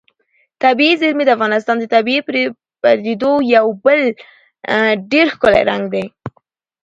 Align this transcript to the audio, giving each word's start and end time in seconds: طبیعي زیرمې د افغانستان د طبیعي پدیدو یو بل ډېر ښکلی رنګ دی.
طبیعي 0.63 0.95
زیرمې 1.01 1.23
د 1.25 1.29
افغانستان 1.37 1.75
د 1.79 1.83
طبیعي 1.95 2.21
پدیدو 2.81 3.31
یو 3.55 3.67
بل 3.83 4.01
ډېر 5.11 5.25
ښکلی 5.35 5.61
رنګ 5.69 5.83
دی. 5.93 6.05